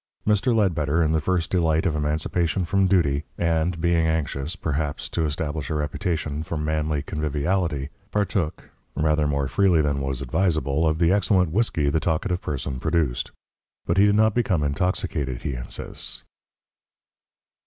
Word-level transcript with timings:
Mr. 0.27 0.55
Ledbetter, 0.55 1.03
in 1.03 1.11
the 1.11 1.21
first 1.21 1.51
delight 1.51 1.85
of 1.85 1.95
emancipation 1.95 2.65
from 2.65 2.87
"duty," 2.87 3.23
and 3.37 3.79
being 3.79 4.07
anxious, 4.07 4.55
perhaps, 4.55 5.07
to 5.07 5.25
establish 5.25 5.69
a 5.69 5.75
reputation 5.75 6.41
for 6.41 6.57
manly 6.57 7.03
conviviality, 7.03 7.89
partook, 8.09 8.71
rather 8.95 9.27
more 9.27 9.47
freely 9.47 9.79
than 9.79 10.01
was 10.01 10.19
advisable, 10.19 10.87
of 10.87 10.97
the 10.97 11.11
excellent 11.11 11.51
whisky 11.51 11.87
the 11.87 11.99
talkative 11.99 12.41
person 12.41 12.79
produced. 12.79 13.29
But 13.85 13.97
he 13.99 14.05
did 14.07 14.15
not 14.15 14.33
become 14.33 14.63
intoxicated, 14.63 15.43
he 15.43 15.53
insists. 15.53 16.23